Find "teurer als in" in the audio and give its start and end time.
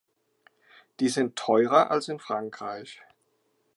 1.35-2.17